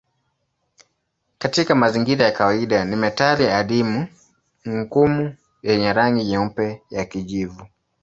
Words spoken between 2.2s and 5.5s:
ya kawaida ni metali adimu ngumu